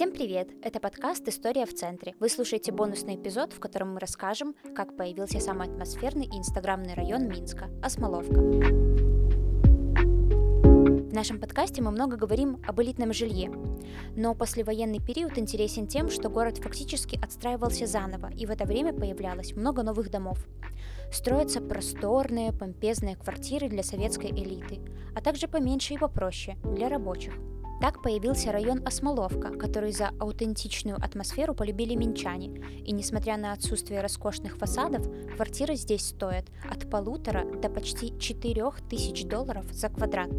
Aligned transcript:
Всем 0.00 0.12
привет! 0.12 0.48
Это 0.62 0.80
подкаст 0.80 1.28
«История 1.28 1.66
в 1.66 1.74
центре». 1.74 2.14
Вы 2.20 2.30
слушаете 2.30 2.72
бонусный 2.72 3.16
эпизод, 3.16 3.52
в 3.52 3.60
котором 3.60 3.92
мы 3.92 4.00
расскажем, 4.00 4.54
как 4.74 4.96
появился 4.96 5.40
самый 5.40 5.68
атмосферный 5.68 6.24
и 6.24 6.38
инстаграмный 6.38 6.94
район 6.94 7.28
Минска– 7.28 7.68
Осмоловка. 7.82 8.32
В 10.72 11.12
нашем 11.12 11.38
подкасте 11.38 11.82
мы 11.82 11.90
много 11.90 12.16
говорим 12.16 12.62
об 12.66 12.80
элитном 12.80 13.12
жилье, 13.12 13.52
но 14.16 14.34
послевоенный 14.34 15.00
период 15.00 15.36
интересен 15.36 15.86
тем, 15.86 16.08
что 16.08 16.30
город 16.30 16.56
фактически 16.56 17.20
отстраивался 17.22 17.86
заново, 17.86 18.30
и 18.34 18.46
в 18.46 18.50
это 18.50 18.64
время 18.64 18.94
появлялось 18.94 19.54
много 19.54 19.82
новых 19.82 20.10
домов. 20.10 20.38
Строятся 21.12 21.60
просторные, 21.60 22.54
помпезные 22.54 23.16
квартиры 23.16 23.68
для 23.68 23.82
советской 23.82 24.30
элиты, 24.30 24.80
а 25.14 25.20
также 25.20 25.46
поменьше 25.46 25.92
и 25.92 25.98
попроще– 25.98 26.56
для 26.64 26.88
рабочих– 26.88 27.34
так 27.80 28.02
появился 28.02 28.52
район 28.52 28.82
Осмоловка, 28.86 29.50
который 29.50 29.92
за 29.92 30.10
аутентичную 30.18 30.96
атмосферу 30.96 31.54
полюбили 31.54 31.94
минчане. 31.94 32.62
И 32.84 32.92
несмотря 32.92 33.36
на 33.36 33.52
отсутствие 33.52 34.00
роскошных 34.00 34.56
фасадов, 34.56 35.06
квартиры 35.34 35.74
здесь 35.76 36.06
стоят 36.06 36.46
от 36.70 36.90
полутора 36.90 37.44
до 37.44 37.68
почти 37.70 38.18
четырех 38.18 38.80
тысяч 38.88 39.24
долларов 39.24 39.64
за 39.72 39.88
квадрат 39.88 40.30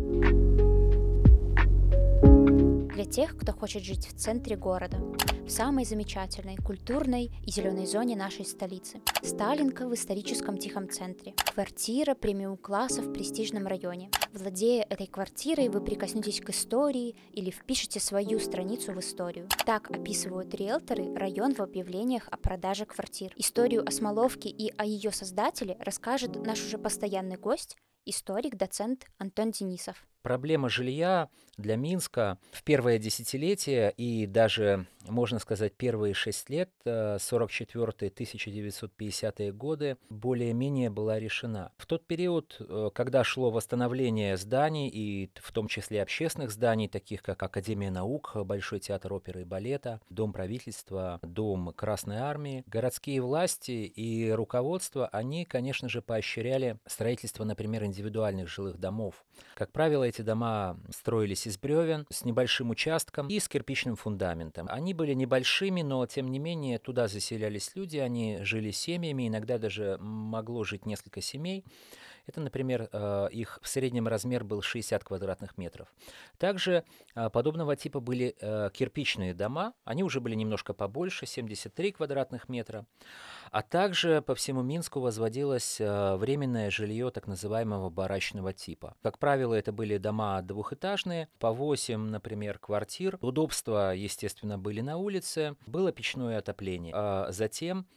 для 2.92 3.06
тех, 3.06 3.38
кто 3.38 3.54
хочет 3.54 3.84
жить 3.84 4.08
в 4.08 4.18
центре 4.18 4.56
города, 4.58 4.98
в 4.98 5.50
самой 5.50 5.86
замечательной, 5.86 6.58
культурной 6.58 7.32
и 7.46 7.52
зеленой 7.52 7.86
зоне 7.86 8.16
нашей 8.16 8.46
столицы. 8.46 9.02
Сталинка 9.22 9.88
в 9.88 9.94
историческом 9.94 10.58
тихом 10.58 10.90
центре. 10.90 11.34
Квартира 11.54 12.16
премиум-класса 12.16 13.02
в 13.02 13.14
престижном 13.14 13.68
районе. 13.68 14.10
Владея 14.34 14.86
этой 14.90 15.08
квартирой, 15.08 15.70
вы 15.70 15.82
прикоснетесь 15.82 16.42
к 16.42 16.50
истории 16.50 17.16
или 17.32 17.50
впишете 17.50 18.00
свою 18.00 18.40
страницу 18.40 18.92
в 18.92 19.00
историю. 19.00 19.48
Так 19.66 19.90
описывают 19.90 20.54
риэлторы 20.54 21.14
район 21.16 21.54
в 21.54 21.62
объявлениях 21.62 22.28
о 22.30 22.38
продаже 22.38 22.86
квартир. 22.86 23.34
Историю 23.38 23.88
Осмоловки 23.88 24.48
и 24.48 24.74
о 24.78 24.86
ее 24.86 25.12
создателе 25.12 25.78
расскажет 25.80 26.36
наш 26.46 26.64
уже 26.64 26.78
постоянный 26.78 27.38
гость, 27.38 27.78
историк, 28.06 28.56
доцент 28.56 29.06
Антон 29.18 29.52
Денисов. 29.52 30.06
Проблема 30.22 30.70
жилья 30.70 31.30
для 31.58 31.76
Минска 31.76 32.38
в 32.52 32.64
первое 32.64 32.98
десятилетие 32.98 33.94
и 33.96 34.26
даже, 34.26 34.88
можно 35.08 35.40
сказать, 35.40 35.74
первые 35.74 36.14
шесть 36.14 36.50
лет, 36.50 36.70
44-1950-е 36.86 39.50
э, 39.50 39.52
годы, 39.52 39.98
более-менее 40.10 40.90
была 40.90 41.20
решена. 41.20 41.72
В 41.78 41.86
тот 41.86 42.06
период, 42.06 42.58
э, 42.60 42.90
когда 42.94 43.24
шло 43.24 43.52
восстановление 43.52 44.38
зданий, 44.38 44.90
и 44.90 45.30
в 45.36 45.52
том 45.52 45.68
числе 45.68 46.02
общественных 46.02 46.52
зданий, 46.52 46.88
таких 46.88 47.22
как 47.22 47.44
Академия 47.44 47.92
наук, 47.92 48.32
Большой 48.36 48.80
театр 48.80 49.14
оперы 49.14 49.42
и 49.42 49.46
балета, 49.46 50.00
Дом 50.10 50.34
правительства, 50.34 51.20
Дом 51.22 51.74
Красной 51.74 52.18
армии, 52.18 52.64
городские 52.68 53.22
власти 53.22 53.72
и 53.72 54.32
руководство, 54.32 55.08
они, 55.08 55.46
конечно 55.46 55.90
же, 55.90 56.02
поощряли 56.02 56.78
строительство, 56.86 57.44
например, 57.44 57.84
индивидуальных 57.86 58.48
жилых 58.48 58.80
домов. 58.80 59.24
Как 59.54 59.72
правило, 59.72 60.10
эти 60.12 60.22
дома 60.22 60.78
строились 60.90 61.48
из 61.48 61.58
бревен, 61.58 62.06
с 62.10 62.24
небольшим 62.26 62.70
участком 62.70 63.28
и 63.28 63.40
с 63.40 63.48
кирпичным 63.48 63.96
фундаментом. 63.96 64.68
Они 64.70 64.94
были 64.94 65.14
небольшими, 65.14 65.82
но 65.82 66.06
тем 66.06 66.30
не 66.30 66.38
менее 66.38 66.78
туда 66.80 67.08
заселялись 67.08 67.72
люди, 67.76 67.98
они 67.98 68.40
жили 68.44 68.72
семьями, 68.72 69.28
иногда 69.28 69.58
даже 69.58 69.98
могло 70.00 70.64
жить 70.64 70.86
несколько 70.86 71.22
семей. 71.22 71.64
Это, 72.32 72.40
например, 72.40 72.88
э, 72.94 73.28
их 73.34 73.60
в 73.62 73.68
среднем 73.68 74.08
размер 74.08 74.46
был 74.46 74.62
60 74.62 75.04
квадратных 75.04 75.58
метров. 75.58 75.94
Также 76.38 76.86
э, 77.14 77.30
подобного 77.30 77.76
типа 77.76 78.00
были 78.00 78.38
э, 78.40 78.70
кирпичные 78.72 79.34
дома, 79.34 79.74
они 79.84 80.02
уже 80.02 80.22
были 80.22 80.34
немножко 80.34 80.74
побольше, 80.74 81.26
73 81.26 81.92
квадратных 81.92 82.48
метра. 82.48 82.86
А 83.52 83.62
также 83.62 84.22
по 84.22 84.34
всему 84.34 84.62
Минску 84.62 85.02
возводилось 85.02 85.78
временное 85.80 86.72
жилье 86.72 87.12
так 87.12 87.28
называемого 87.28 87.90
барачного 87.90 88.54
типа. 88.54 88.96
Как 89.04 89.20
правило, 89.20 89.54
это 89.54 89.74
были 89.74 89.98
дома 89.98 90.42
двухэтажные, 90.42 91.28
по 91.38 91.52
8, 91.52 92.00
например, 92.00 92.60
квартир. 92.60 93.18
Удобства, 93.20 93.94
естественно, 93.94 94.58
были 94.58 94.80
на 94.80 94.96
улице, 94.96 95.58
было 95.68 95.92
печное 95.92 96.38
отопление. 96.38 96.94
А 96.96 97.28
затем 97.34 97.88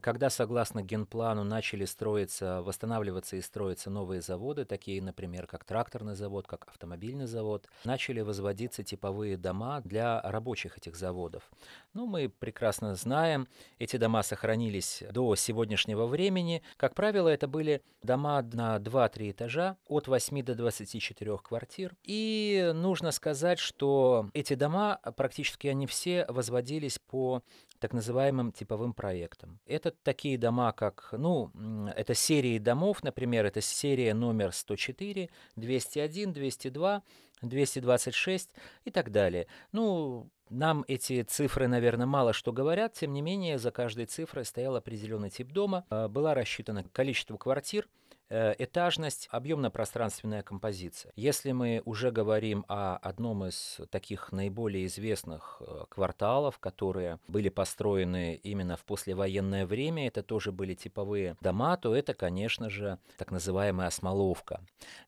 когда, 0.00 0.30
согласно 0.30 0.82
генплану, 0.82 1.44
начали 1.44 1.84
строиться, 1.84 2.62
восстанавливаться 2.62 3.36
и 3.36 3.42
строиться 3.42 3.90
новые 3.90 4.22
заводы, 4.22 4.64
такие, 4.64 5.02
например, 5.02 5.46
как 5.46 5.64
тракторный 5.64 6.14
завод, 6.14 6.46
как 6.46 6.66
автомобильный 6.68 7.26
завод, 7.26 7.66
начали 7.84 8.20
возводиться 8.20 8.82
типовые 8.82 9.36
дома 9.36 9.80
для 9.84 10.20
рабочих 10.22 10.78
этих 10.78 10.96
заводов. 10.96 11.50
Ну, 11.92 12.06
мы 12.06 12.28
прекрасно 12.28 12.94
знаем, 12.94 13.48
эти 13.78 13.96
дома 13.96 14.22
сохранились 14.22 15.02
до 15.10 15.34
сегодняшнего 15.36 16.06
времени. 16.06 16.62
Как 16.76 16.94
правило, 16.94 17.28
это 17.28 17.46
были 17.46 17.82
дома 18.02 18.42
на 18.42 18.76
2-3 18.76 19.30
этажа, 19.32 19.76
от 19.86 20.08
8 20.08 20.42
до 20.42 20.54
24 20.54 21.38
квартир. 21.38 21.94
И 22.04 22.72
нужно 22.74 23.10
сказать, 23.10 23.58
что 23.58 24.30
эти 24.32 24.54
дома, 24.54 24.98
практически 25.16 25.66
они 25.66 25.86
все 25.86 26.24
возводились 26.28 26.98
по 26.98 27.42
так 27.78 27.92
называемым 27.92 28.52
типовым 28.52 28.92
проектам. 28.92 29.60
Это 29.66 29.90
такие 29.90 30.38
дома, 30.38 30.72
как, 30.72 31.08
ну, 31.12 31.50
это 31.96 32.14
серии 32.14 32.58
домов, 32.58 33.02
например, 33.02 33.46
это 33.46 33.60
серия 33.60 34.14
номер 34.14 34.52
104, 34.52 35.30
201, 35.56 36.32
202, 36.32 37.02
226 37.42 38.50
и 38.84 38.90
так 38.90 39.10
далее. 39.12 39.46
Ну, 39.72 40.28
нам 40.50 40.84
эти 40.88 41.22
цифры, 41.22 41.68
наверное, 41.68 42.06
мало 42.06 42.32
что 42.32 42.52
говорят, 42.52 42.94
тем 42.94 43.12
не 43.12 43.22
менее, 43.22 43.58
за 43.58 43.70
каждой 43.70 44.06
цифрой 44.06 44.44
стоял 44.44 44.76
определенный 44.76 45.30
тип 45.30 45.52
дома, 45.52 45.84
а, 45.90 46.08
была 46.08 46.34
рассчитана 46.34 46.84
количество 46.92 47.36
квартир, 47.36 47.88
этажность, 48.30 49.28
объемно-пространственная 49.30 50.42
композиция. 50.42 51.12
Если 51.16 51.52
мы 51.52 51.82
уже 51.84 52.10
говорим 52.10 52.64
о 52.68 52.96
одном 52.96 53.46
из 53.46 53.80
таких 53.90 54.32
наиболее 54.32 54.86
известных 54.86 55.60
э, 55.60 55.84
кварталов, 55.88 56.58
которые 56.58 57.18
были 57.28 57.48
построены 57.48 58.34
именно 58.42 58.76
в 58.76 58.84
послевоенное 58.84 59.66
время, 59.66 60.06
это 60.06 60.22
тоже 60.22 60.52
были 60.52 60.74
типовые 60.74 61.36
дома, 61.40 61.76
то 61.76 61.94
это, 61.94 62.14
конечно 62.14 62.70
же, 62.70 62.98
так 63.16 63.30
называемая 63.30 63.88
Осмоловка. 63.88 64.60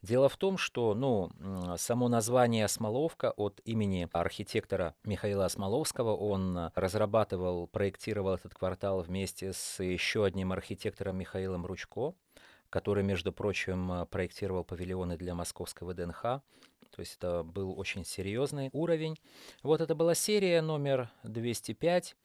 Дело 0.03 0.29
в 0.29 0.37
том, 0.37 0.57
что 0.59 0.95
ну, 0.95 1.31
само 1.77 2.09
название 2.09 2.65
Осмоловка 2.65 3.33
от 3.33 3.61
имени 3.65 4.09
архитектора 4.13 4.95
Михаила 5.05 5.45
Осмоловского, 5.45 6.17
он 6.17 6.71
разрабатывал, 6.75 7.67
проектировал 7.67 8.35
этот 8.35 8.55
квартал 8.55 9.03
вместе 9.03 9.53
с 9.53 9.83
еще 9.83 10.25
одним 10.25 10.53
архитектором 10.53 11.17
Михаилом 11.17 11.67
Ручко 11.67 12.15
который, 12.71 13.03
между 13.03 13.33
прочим, 13.33 13.93
э, 13.93 14.07
проектировал 14.07 14.65
павильоны 14.65 15.17
для 15.17 15.35
московского 15.35 15.93
ВДНХ. 15.93 16.23
То 16.23 16.99
есть 16.99 17.17
это 17.17 17.43
был 17.43 17.79
очень 17.79 18.05
серьезный 18.05 18.71
уровень. 18.73 19.17
Вот 19.63 19.81
это 19.81 19.95
была 19.95 20.15
серия 20.15 20.61
номер 20.63 21.11
205. 21.25 22.17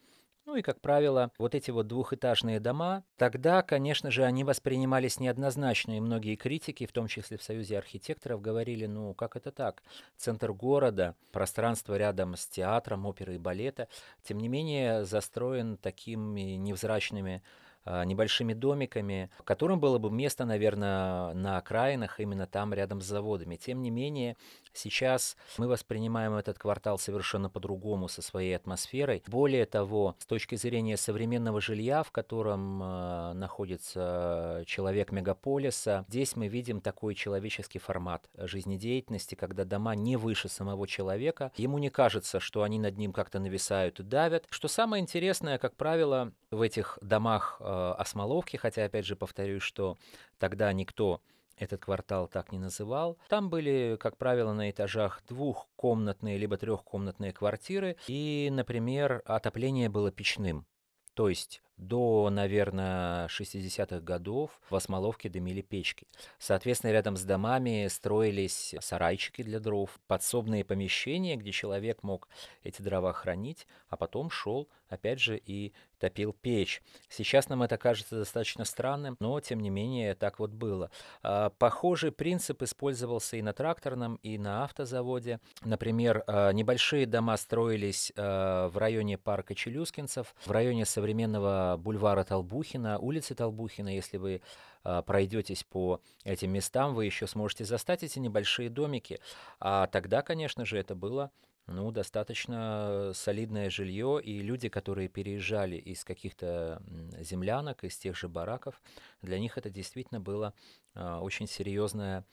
Ну 0.45 0.55
и, 0.55 0.61
как 0.61 0.79
правило, 0.79 1.31
вот 1.39 1.55
эти 1.55 1.71
вот 1.71 1.87
двухэтажные 1.87 2.59
дома, 2.59 3.03
тогда, 3.17 3.63
конечно 3.63 4.11
же, 4.11 4.23
они 4.23 4.43
воспринимались 4.43 5.19
неоднозначно, 5.19 5.97
и 5.97 5.99
многие 5.99 6.35
критики, 6.35 6.85
в 6.85 6.91
том 6.91 7.07
числе 7.07 7.37
в 7.37 7.43
Союзе 7.43 7.79
архитекторов, 7.79 8.41
говорили, 8.41 8.85
ну 8.85 9.15
как 9.15 9.35
это 9.35 9.51
так? 9.51 9.81
Центр 10.17 10.53
города, 10.53 11.15
пространство 11.31 11.97
рядом 11.97 12.35
с 12.35 12.45
театром, 12.45 13.07
оперой 13.07 13.35
и 13.37 13.39
балета, 13.39 13.87
тем 14.21 14.37
не 14.37 14.47
менее 14.47 15.03
застроен 15.03 15.77
такими 15.77 16.55
невзрачными 16.57 17.41
небольшими 17.85 18.53
домиками, 18.53 19.29
которым 19.43 19.79
было 19.79 19.97
бы 19.99 20.09
место, 20.11 20.45
наверное, 20.45 21.33
на 21.33 21.57
окраинах, 21.57 22.19
именно 22.19 22.47
там, 22.47 22.73
рядом 22.73 23.01
с 23.01 23.05
заводами. 23.05 23.55
Тем 23.55 23.81
не 23.81 23.91
менее, 23.91 24.37
сейчас 24.73 25.37
мы 25.57 25.67
воспринимаем 25.67 26.33
этот 26.33 26.57
квартал 26.57 26.97
совершенно 26.97 27.49
по-другому, 27.49 28.07
со 28.07 28.21
своей 28.21 28.55
атмосферой. 28.55 29.23
Более 29.27 29.65
того, 29.65 30.15
с 30.19 30.25
точки 30.25 30.55
зрения 30.55 30.97
современного 30.97 31.61
жилья, 31.61 32.03
в 32.03 32.11
котором 32.11 32.81
э, 32.81 33.33
находится 33.33 34.63
человек 34.65 35.11
мегаполиса, 35.11 36.05
здесь 36.07 36.35
мы 36.35 36.47
видим 36.47 36.81
такой 36.81 37.15
человеческий 37.15 37.79
формат 37.79 38.29
жизнедеятельности, 38.37 39.35
когда 39.35 39.65
дома 39.65 39.95
не 39.95 40.17
выше 40.17 40.49
самого 40.49 40.87
человека. 40.87 41.51
Ему 41.55 41.77
не 41.77 41.89
кажется, 41.89 42.39
что 42.39 42.63
они 42.63 42.79
над 42.79 42.97
ним 42.97 43.13
как-то 43.13 43.39
нависают 43.39 43.99
и 43.99 44.03
давят. 44.03 44.45
Что 44.49 44.67
самое 44.67 45.01
интересное, 45.01 45.57
как 45.57 45.75
правило, 45.75 46.31
в 46.51 46.61
этих 46.61 46.97
домах 47.01 47.57
э, 47.59 47.93
Осмоловки, 47.97 48.57
хотя, 48.57 48.85
опять 48.85 49.05
же, 49.05 49.15
повторюсь, 49.15 49.63
что 49.63 49.97
тогда 50.37 50.71
никто 50.73 51.21
этот 51.57 51.81
квартал 51.81 52.27
так 52.27 52.51
не 52.51 52.59
называл. 52.59 53.17
Там 53.29 53.49
были, 53.49 53.97
как 53.99 54.17
правило, 54.17 54.53
на 54.53 54.69
этажах 54.69 55.21
двухкомнатные 55.27 56.37
либо 56.37 56.57
трехкомнатные 56.57 57.31
квартиры, 57.31 57.95
и, 58.07 58.49
например, 58.51 59.21
отопление 59.25 59.89
было 59.89 60.11
печным. 60.11 60.65
То 61.13 61.29
есть 61.29 61.61
до, 61.77 62.29
наверное, 62.29 63.27
60-х 63.27 63.99
годов 63.99 64.59
в 64.69 64.75
Осмоловке 64.75 65.29
дымили 65.29 65.61
печки. 65.61 66.07
Соответственно, 66.39 66.91
рядом 66.91 67.17
с 67.17 67.23
домами 67.23 67.87
строились 67.89 68.75
сарайчики 68.79 69.43
для 69.43 69.59
дров, 69.59 69.99
подсобные 70.07 70.63
помещения, 70.63 71.35
где 71.35 71.51
человек 71.51 72.03
мог 72.03 72.29
эти 72.63 72.81
дрова 72.81 73.13
хранить, 73.13 73.67
а 73.89 73.97
потом 73.97 74.29
шел, 74.29 74.69
опять 74.87 75.19
же, 75.19 75.37
и 75.37 75.73
топил 75.99 76.33
печь. 76.33 76.81
Сейчас 77.09 77.49
нам 77.49 77.63
это 77.63 77.77
кажется 77.77 78.17
достаточно 78.17 78.65
странным, 78.65 79.15
но 79.19 79.39
тем 79.39 79.59
не 79.59 79.69
менее 79.69 80.15
так 80.15 80.39
вот 80.39 80.51
было. 80.51 80.91
А, 81.23 81.49
похожий 81.49 82.11
принцип 82.11 82.61
использовался 82.61 83.37
и 83.37 83.41
на 83.41 83.53
тракторном, 83.53 84.15
и 84.21 84.37
на 84.37 84.63
автозаводе. 84.63 85.39
Например, 85.63 86.23
а, 86.27 86.51
небольшие 86.51 87.05
дома 87.05 87.37
строились 87.37 88.11
а, 88.15 88.69
в 88.69 88.77
районе 88.77 89.17
парка 89.17 89.55
Челюскинцев, 89.55 90.35
в 90.45 90.51
районе 90.51 90.85
современного 90.85 91.64
бульвара 91.77 92.23
Толбухина, 92.23 92.99
улицы 92.99 93.35
Толбухина, 93.35 93.89
если 93.93 94.17
вы 94.17 94.41
пройдетесь 94.83 95.63
по 95.63 95.99
этим 96.23 96.51
местам, 96.51 96.93
вы 96.93 97.05
еще 97.05 97.25
сможете 97.25 97.65
застать 97.65 98.03
эти 98.03 98.19
небольшие 98.19 98.69
домики. 98.69 99.19
А 99.59 99.87
тогда, 99.87 100.21
конечно 100.21 100.63
же, 100.63 100.77
это 100.77 100.93
было 100.93 101.31
ну, 101.67 101.91
достаточно 101.91 103.11
солидное 103.13 103.69
жилье, 103.69 104.21
и 104.23 104.39
люди, 104.39 104.69
которые 104.69 105.07
переезжали 105.07 105.77
из 105.77 106.03
каких-то 106.03 106.81
землянок, 107.19 107.83
из 107.83 107.97
тех 107.97 108.15
же 108.15 108.29
бараков, 108.29 108.81
для 109.21 109.39
них 109.39 109.57
это 109.57 109.69
действительно 109.69 110.19
было 110.19 110.53
а, 110.93 111.21
очень 111.21 111.47
серьезное 111.47 112.19
а, 112.19 112.23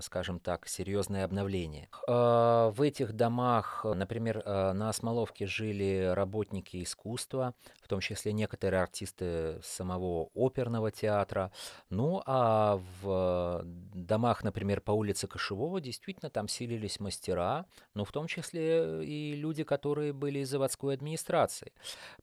скажем 0.00 0.40
так, 0.40 0.66
серьезное 0.66 1.24
обновление. 1.24 1.88
А, 2.08 2.70
в 2.70 2.82
этих 2.82 3.12
домах, 3.12 3.84
например, 3.84 4.42
а, 4.44 4.72
на 4.72 4.88
Осмоловке 4.88 5.46
жили 5.46 6.12
работники 6.14 6.82
искусства, 6.82 7.54
в 7.82 7.88
том 7.88 8.00
числе 8.00 8.32
некоторые 8.32 8.82
артисты 8.82 9.60
самого 9.62 10.30
оперного 10.34 10.90
театра. 10.90 11.52
Ну 11.90 12.22
а 12.26 12.80
в 13.02 13.62
домах, 13.64 14.42
например, 14.42 14.80
по 14.80 14.92
улице 14.92 15.28
Кошевого, 15.28 15.80
действительно 15.80 16.30
там 16.30 16.48
селились 16.48 16.98
мастера, 16.98 17.66
но 17.94 18.04
в 18.04 18.10
том 18.10 18.26
числе 18.26 19.04
и 19.04 19.34
люди, 19.36 19.62
которые 19.62 20.12
были 20.12 20.40
из 20.40 20.50
заводской 20.50 20.94
администрации. 20.94 21.72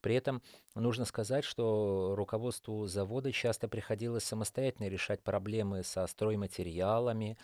При 0.01 0.15
этом 0.15 0.41
нужно 0.75 1.05
сказать, 1.05 1.45
что 1.45 2.15
руководству 2.15 2.85
завода 2.85 3.31
часто 3.31 3.67
приходилось 3.67 4.23
самостоятельно 4.23 4.87
решать 4.87 5.23
проблемы 5.23 5.83
со 5.83 6.05
стройматериалами, 6.07 7.37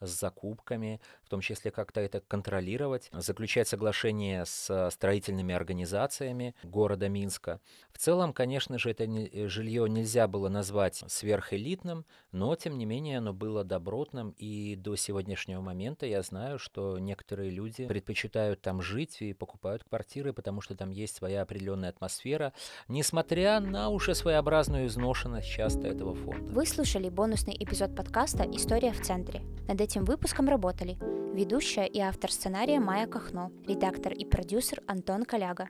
с 0.00 0.18
закупками, 0.18 1.00
в 1.22 1.28
том 1.28 1.40
числе 1.40 1.70
как-то 1.70 2.00
это 2.00 2.20
контролировать, 2.20 3.10
заключать 3.12 3.68
соглашения 3.68 4.44
с 4.44 4.90
строительными 4.90 5.54
организациями 5.54 6.54
города 6.62 7.08
Минска. 7.08 7.60
В 7.92 7.98
целом, 7.98 8.32
конечно 8.32 8.78
же, 8.78 8.90
это 8.90 9.06
не, 9.06 9.46
жилье 9.48 9.88
нельзя 9.88 10.26
было 10.26 10.48
назвать 10.48 11.04
сверхэлитным, 11.06 12.06
но, 12.32 12.54
тем 12.56 12.78
не 12.78 12.86
менее, 12.86 13.18
оно 13.18 13.32
было 13.32 13.64
добротным, 13.64 14.34
и 14.38 14.74
до 14.76 14.96
сегодняшнего 14.96 15.60
момента 15.60 16.06
я 16.06 16.22
знаю, 16.22 16.58
что 16.58 16.98
некоторые 16.98 17.50
люди 17.50 17.86
предпочитают 17.86 18.60
там 18.62 18.80
жить 18.80 19.20
и 19.20 19.34
покупают 19.34 19.84
квартиры, 19.84 20.32
потому 20.32 20.60
что 20.60 20.74
там 20.74 20.90
есть 20.90 21.16
своя 21.16 21.42
определенная 21.42 21.90
атмосфера, 21.90 22.52
несмотря 22.88 23.60
на 23.60 23.90
уже 23.90 24.14
своеобразную 24.14 24.86
изношенность 24.86 25.48
часто 25.48 25.88
этого 25.88 26.14
фонда. 26.14 26.52
Вы 26.52 26.66
слушали 26.66 27.08
бонусный 27.08 27.56
эпизод 27.58 27.94
подкаста 27.94 28.44
«История 28.44 28.92
в 28.92 29.02
центре». 29.02 29.42
Над 29.68 29.80
этим 29.90 30.04
выпуском 30.04 30.48
работали 30.48 30.96
ведущая 31.34 31.86
и 31.86 31.98
автор 31.98 32.30
сценария 32.30 32.78
Майя 32.78 33.08
Кахно, 33.08 33.50
редактор 33.66 34.12
и 34.12 34.24
продюсер 34.24 34.82
Антон 34.86 35.24
Коляга. 35.24 35.68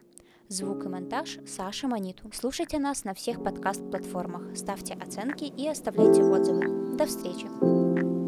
Звук 0.49 0.85
и 0.85 0.89
монтаж 0.89 1.39
Саша 1.47 1.89
Маниту. 1.89 2.31
Слушайте 2.35 2.79
нас 2.79 3.05
на 3.05 3.15
всех 3.15 3.43
подкаст-платформах, 3.43 4.55
ставьте 4.59 4.93
оценки 4.93 5.45
и 5.45 5.67
оставляйте 5.67 6.23
отзывы. 6.23 6.97
До 6.97 7.07
встречи! 7.07 8.20